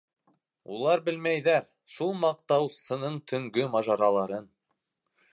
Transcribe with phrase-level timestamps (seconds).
[0.75, 4.49] Улар белмәйҙәр шул маҡтаусының төнгө мажараларын.